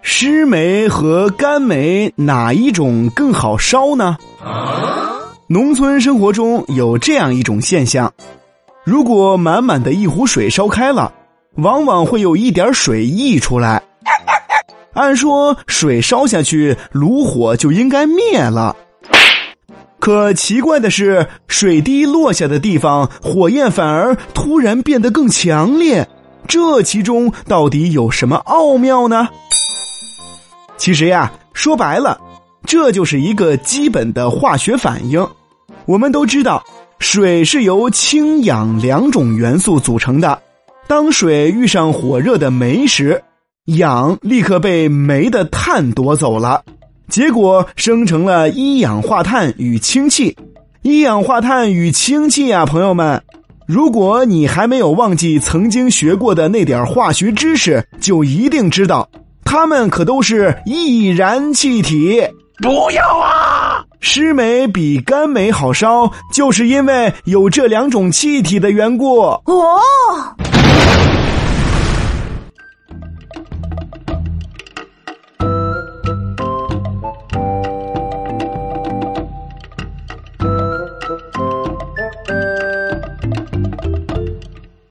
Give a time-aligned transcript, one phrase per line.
[0.00, 4.16] 湿煤和干煤哪一种更好烧呢？
[5.48, 8.12] 农村生活中有这样一种现象：
[8.84, 11.12] 如果满满的一壶水烧开了，
[11.56, 13.82] 往往会有一点水溢出来。
[14.94, 18.76] 按说水烧下去，炉火就应该灭了。
[19.98, 26.06] 可奇怪的是，水滴落下的地方，火焰反而突然变得更强烈。
[26.46, 29.28] 这其中到底有什么奥妙呢？
[30.76, 32.20] 其实呀，说白了，
[32.66, 35.26] 这就是一个基本的化学反应。
[35.86, 36.62] 我们都知道，
[36.98, 40.38] 水是由氢氧两种元素组成的。
[40.88, 43.22] 当水遇上火热的煤时，
[43.66, 46.62] 氧立刻被煤的碳夺走了，
[47.08, 50.36] 结果生成了一氧化碳与氢气。
[50.82, 53.22] 一氧化碳与氢气啊，朋友们，
[53.66, 59.08] 如果你还没有忘记曾经学过的那点化学知识，就一定知道，
[59.44, 62.20] 它们可都是易燃气体。
[62.58, 63.82] 不要啊！
[64.00, 69.20] 湿煤比干煤好烧，就是因为有这两种气体的缘故。
[69.20, 69.80] 哦。